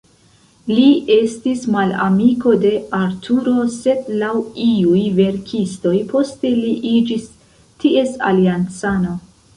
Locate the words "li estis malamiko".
0.77-2.53